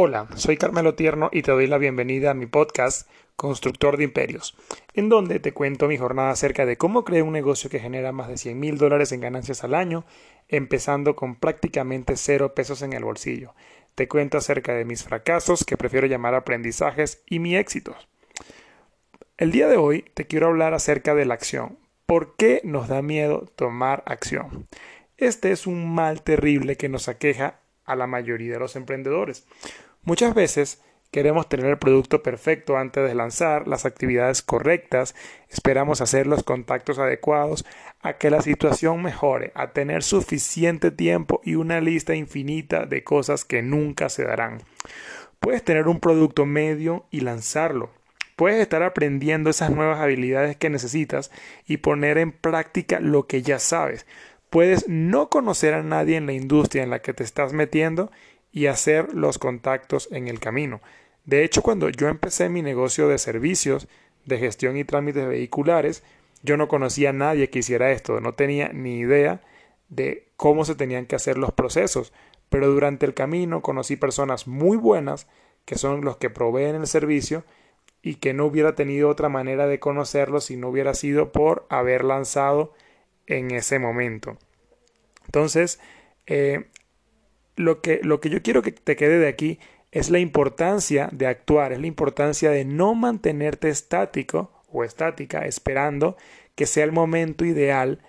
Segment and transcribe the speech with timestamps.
[0.00, 4.56] Hola, soy Carmelo Tierno y te doy la bienvenida a mi podcast Constructor de Imperios,
[4.94, 8.28] en donde te cuento mi jornada acerca de cómo creé un negocio que genera más
[8.28, 10.04] de 100 mil dólares en ganancias al año,
[10.46, 13.56] empezando con prácticamente cero pesos en el bolsillo.
[13.96, 17.96] Te cuento acerca de mis fracasos, que prefiero llamar aprendizajes, y mi éxito.
[19.36, 21.76] El día de hoy te quiero hablar acerca de la acción.
[22.06, 24.68] ¿Por qué nos da miedo tomar acción?
[25.16, 27.58] Este es un mal terrible que nos aqueja
[27.88, 29.46] a la mayoría de los emprendedores.
[30.02, 35.14] Muchas veces queremos tener el producto perfecto antes de lanzar, las actividades correctas,
[35.48, 37.64] esperamos hacer los contactos adecuados,
[38.00, 43.44] a que la situación mejore, a tener suficiente tiempo y una lista infinita de cosas
[43.44, 44.62] que nunca se darán.
[45.40, 47.90] Puedes tener un producto medio y lanzarlo.
[48.36, 51.30] Puedes estar aprendiendo esas nuevas habilidades que necesitas
[51.66, 54.06] y poner en práctica lo que ya sabes.
[54.50, 58.10] Puedes no conocer a nadie en la industria en la que te estás metiendo
[58.58, 60.80] y hacer los contactos en el camino.
[61.24, 63.86] De hecho, cuando yo empecé mi negocio de servicios,
[64.24, 66.02] de gestión y trámites vehiculares,
[66.42, 69.42] yo no conocía a nadie que hiciera esto, no tenía ni idea
[69.90, 72.12] de cómo se tenían que hacer los procesos,
[72.48, 75.28] pero durante el camino conocí personas muy buenas
[75.64, 77.44] que son los que proveen el servicio
[78.02, 82.02] y que no hubiera tenido otra manera de conocerlos si no hubiera sido por haber
[82.02, 82.74] lanzado
[83.28, 84.36] en ese momento.
[85.26, 85.78] Entonces,
[86.26, 86.64] eh,
[87.58, 89.58] lo que, lo que yo quiero que te quede de aquí
[89.90, 96.16] es la importancia de actuar, es la importancia de no mantenerte estático o estática esperando
[96.54, 98.00] que sea el momento ideal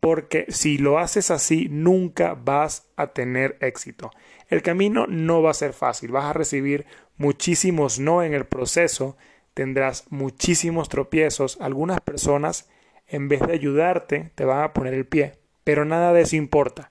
[0.00, 4.10] porque si lo haces así nunca vas a tener éxito.
[4.50, 6.84] El camino no va a ser fácil, vas a recibir
[7.16, 9.16] muchísimos no en el proceso,
[9.54, 12.68] tendrás muchísimos tropiezos, algunas personas
[13.08, 16.90] en vez de ayudarte te van a poner el pie, pero nada de eso importa.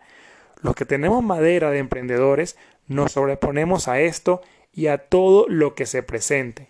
[0.63, 5.85] Los que tenemos madera de emprendedores nos sobreponemos a esto y a todo lo que
[5.85, 6.69] se presente.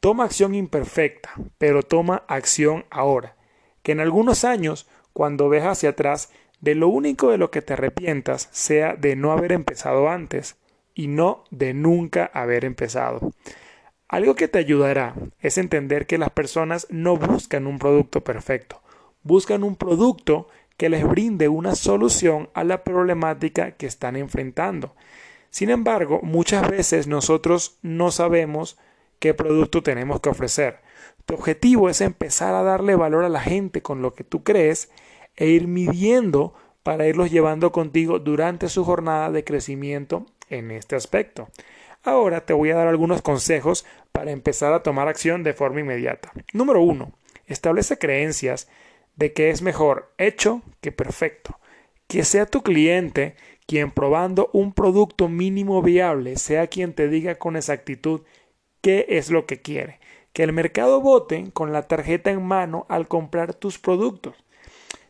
[0.00, 3.36] Toma acción imperfecta, pero toma acción ahora.
[3.82, 7.74] Que en algunos años, cuando ves hacia atrás, de lo único de lo que te
[7.74, 10.56] arrepientas sea de no haber empezado antes
[10.94, 13.32] y no de nunca haber empezado.
[14.08, 18.80] Algo que te ayudará es entender que las personas no buscan un producto perfecto,
[19.22, 24.94] buscan un producto que les brinde una solución a la problemática que están enfrentando.
[25.50, 28.78] Sin embargo, muchas veces nosotros no sabemos
[29.18, 30.78] qué producto tenemos que ofrecer.
[31.26, 34.90] Tu objetivo es empezar a darle valor a la gente con lo que tú crees
[35.36, 41.48] e ir midiendo para irlos llevando contigo durante su jornada de crecimiento en este aspecto.
[42.04, 46.32] Ahora te voy a dar algunos consejos para empezar a tomar acción de forma inmediata.
[46.52, 47.12] Número uno,
[47.46, 48.68] establece creencias
[49.18, 51.58] de que es mejor hecho que perfecto.
[52.06, 53.36] Que sea tu cliente
[53.66, 58.22] quien probando un producto mínimo viable sea quien te diga con exactitud
[58.80, 59.98] qué es lo que quiere.
[60.32, 64.36] Que el mercado vote con la tarjeta en mano al comprar tus productos.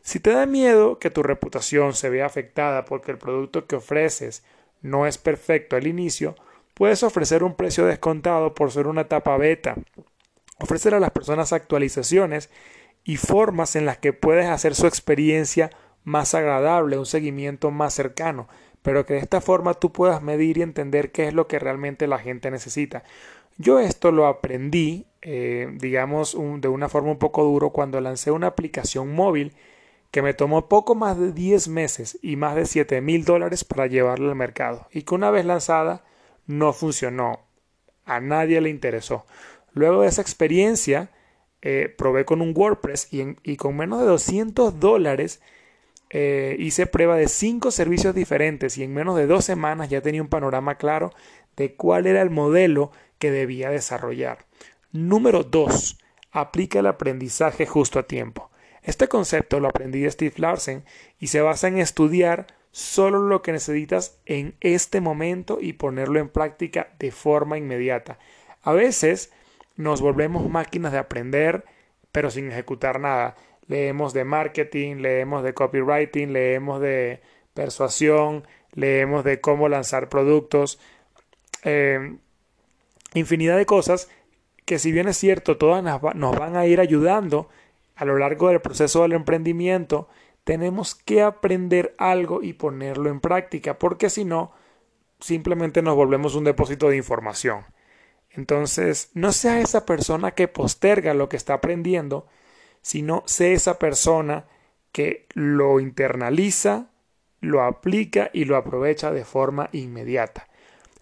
[0.01, 4.43] Si te da miedo que tu reputación se vea afectada porque el producto que ofreces
[4.81, 6.35] no es perfecto al inicio,
[6.73, 9.75] puedes ofrecer un precio descontado por ser una etapa beta.
[10.59, 12.49] Ofrecer a las personas actualizaciones
[13.09, 15.71] y formas en las que puedes hacer su experiencia
[16.03, 18.47] más agradable, un seguimiento más cercano,
[18.83, 22.05] pero que de esta forma tú puedas medir y entender qué es lo que realmente
[22.05, 23.03] la gente necesita.
[23.57, 28.45] Yo esto lo aprendí, eh, digamos, de una forma un poco duro cuando lancé una
[28.45, 29.55] aplicación móvil
[30.11, 33.87] que me tomó poco más de 10 meses y más de 7 mil dólares para
[33.87, 36.03] llevarla al mercado y que una vez lanzada
[36.45, 37.39] no funcionó,
[38.05, 39.25] a nadie le interesó.
[39.73, 41.09] Luego de esa experiencia,
[41.61, 45.41] eh, probé con un WordPress y, con menos de 200 dólares
[46.09, 50.21] eh, hice prueba de cinco servicios diferentes y en menos de dos semanas ya tenía
[50.21, 51.11] un panorama claro
[51.57, 54.45] de cuál era el modelo que debía desarrollar.
[54.91, 55.99] Número 2.
[56.31, 58.49] Aplica el aprendizaje justo a tiempo.
[58.81, 60.83] Este concepto lo aprendí de Steve Larsen
[61.19, 66.29] y se basa en estudiar solo lo que necesitas en este momento y ponerlo en
[66.29, 68.17] práctica de forma inmediata.
[68.63, 69.31] A veces
[69.79, 71.63] nos volvemos máquinas de aprender,
[72.11, 73.37] pero sin ejecutar nada.
[73.67, 77.21] Leemos de marketing, leemos de copywriting, leemos de
[77.53, 80.81] persuasión, leemos de cómo lanzar productos,
[81.63, 82.17] eh,
[83.13, 84.09] infinidad de cosas
[84.65, 87.47] que si bien es cierto, todas nos van a ir ayudando
[87.95, 90.09] a lo largo del proceso del emprendimiento,
[90.43, 94.51] tenemos que aprender algo y ponerlo en práctica, porque si no,
[95.21, 97.63] simplemente nos volvemos un depósito de información.
[98.31, 102.27] Entonces, no sea esa persona que posterga lo que está aprendiendo,
[102.81, 104.45] sino sea esa persona
[104.91, 106.89] que lo internaliza,
[107.41, 110.47] lo aplica y lo aprovecha de forma inmediata.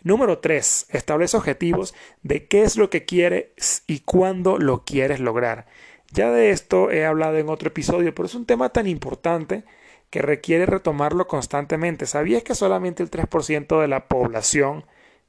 [0.03, 0.88] Número 3.
[0.91, 1.94] Establece objetivos
[2.24, 5.65] de qué es lo que quieres y cuándo lo quieres lograr.
[6.12, 9.65] Ya de esto he hablado en otro episodio, pero es un tema tan importante
[10.09, 12.06] que requiere retomarlo constantemente.
[12.06, 14.85] ¿Sabías que solamente el 3% de la población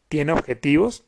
[0.08, 1.07] tiene objetivos?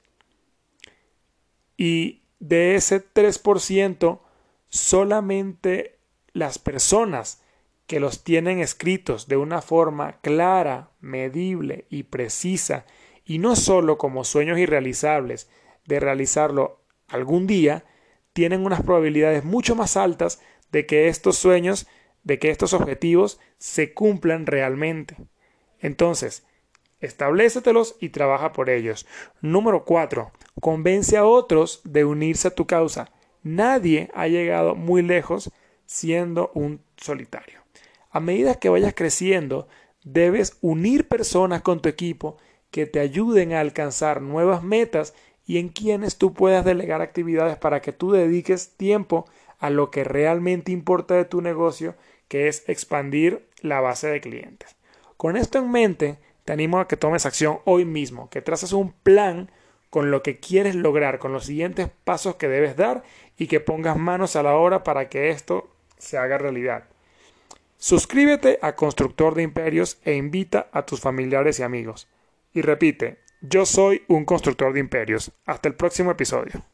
[1.81, 4.21] Y de ese 3%,
[4.69, 5.99] solamente
[6.35, 7.43] las personas
[7.87, 12.85] que los tienen escritos de una forma clara, medible y precisa,
[13.25, 15.49] y no solo como sueños irrealizables
[15.87, 17.87] de realizarlo algún día,
[18.35, 20.43] tienen unas probabilidades mucho más altas
[20.73, 21.87] de que estos sueños,
[22.25, 25.17] de que estos objetivos se cumplan realmente.
[25.79, 26.45] Entonces,
[27.01, 29.07] establécetelos y trabaja por ellos.
[29.41, 30.31] Número 4.
[30.61, 33.13] Convence a otros de unirse a tu causa.
[33.43, 35.51] Nadie ha llegado muy lejos
[35.87, 37.61] siendo un solitario.
[38.11, 39.69] A medida que vayas creciendo,
[40.05, 42.37] debes unir personas con tu equipo
[42.71, 45.15] que te ayuden a alcanzar nuevas metas
[45.47, 49.27] y en quienes tú puedas delegar actividades para que tú dediques tiempo
[49.59, 51.95] a lo que realmente importa de tu negocio,
[52.29, 54.77] que es expandir la base de clientes.
[55.17, 56.19] Con esto en mente,
[56.51, 59.53] te animo a que tomes acción hoy mismo, que traces un plan
[59.89, 63.05] con lo que quieres lograr, con los siguientes pasos que debes dar
[63.39, 66.89] y que pongas manos a la obra para que esto se haga realidad.
[67.77, 72.09] Suscríbete a Constructor de Imperios e invita a tus familiares y amigos.
[72.53, 75.31] Y repite, yo soy un constructor de imperios.
[75.47, 76.65] Hasta el próximo episodio.